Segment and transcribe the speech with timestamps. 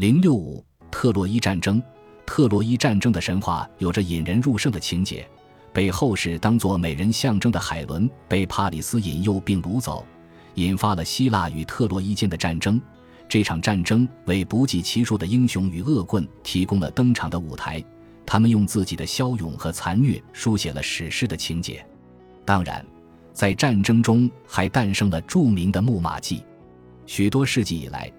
[0.00, 1.82] 零六五特洛伊战争，
[2.24, 5.28] 特洛伊战争的神话有着引人入胜的情节，
[5.74, 10.06] 被后世当作美人象征的海伦被帕里斯引诱并掳走，
[10.54, 12.80] 引发了希腊与特洛伊间的战争。
[13.28, 17.84] 这场战争为不计其数的英雄与恶棍提供了登场的舞台，
[18.24, 21.84] 他们用自己的骁勇和残虐书写了史诗的情节。
[22.46, 22.82] 当然，
[23.34, 26.42] 在战争中还诞生了著名的木马计。
[27.04, 28.10] 许多世纪以来。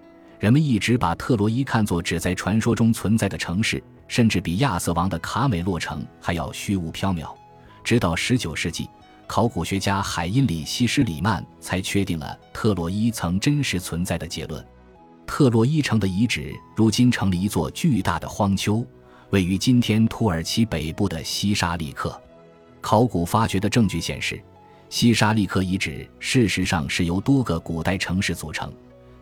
[0.41, 7.31] 人们一直把特洛伊看作只在传说中存在的城市，甚至比亚瑟王的卡美洛城还要虚无缥缈。
[7.83, 8.89] 直到19世纪，
[9.27, 14.65] 考古学家海因里希·施里曼才确定了特洛伊曾真实存在的结论。
[15.27, 18.83] 特洛伊城的遗址如今成了一座巨大的荒丘，
[19.29, 22.19] 位于今天土耳其北部的西沙利克。
[22.81, 24.41] 考古发掘的证据显示，
[24.89, 28.73] 西沙利克遗址事实上是由多个古代城市组成。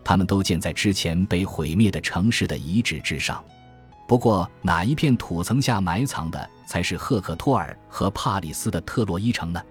[0.03, 3.43] 他们都建在之前被毁灭的城市的遗址之上。
[4.07, 9.61] 不过，哪一片土层下埋藏的才是赫克托尔和帕里斯的特洛伊城呢？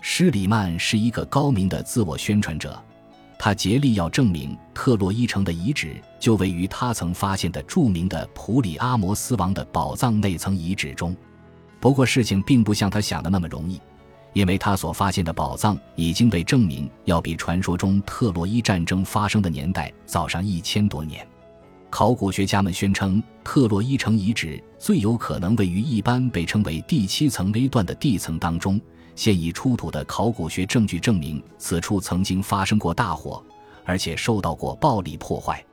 [0.00, 2.80] 施里曼是一个高明的自我宣传者，
[3.38, 11.16] 他竭力要证明特洛伊城的遗址就位于他曾发现的著名的普里阿摩斯王的宝藏内层遗址中。
[11.78, 13.80] 不过，事情并不像他想的那么容易。
[14.36, 21.26] 因为他所发现的宝藏已经被证明要比传说中特洛伊战争发生的年代早上一千多年。
[21.88, 28.78] 考古学家们宣称，特洛伊城遗址最有可能位于一般被称为第七层 A 段的地层当中。
[29.14, 33.42] 现已出土的考古学证据证明，此处曾经发生过大火，
[33.86, 35.64] 而且受到过暴力破坏。